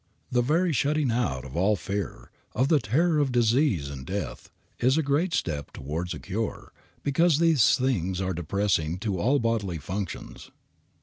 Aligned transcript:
The 0.31 0.41
very 0.41 0.73
shutting 0.73 1.11
out 1.11 1.45
of 1.45 1.55
all 1.55 1.75
fear, 1.75 2.31
of 2.55 2.69
the 2.69 2.79
terror 2.79 3.19
of 3.19 3.31
disease 3.31 3.87
and 3.87 4.03
death, 4.03 4.49
is 4.79 4.97
a 4.97 5.03
great 5.03 5.31
step 5.31 5.71
towards 5.71 6.15
a 6.15 6.19
cure, 6.19 6.73
because 7.03 7.37
these 7.37 7.77
things 7.77 8.19
are 8.19 8.33
depressing 8.33 8.97
to 9.01 9.19
all 9.19 9.33
the 9.33 9.39
bodily 9.41 9.77
functions. 9.77 10.49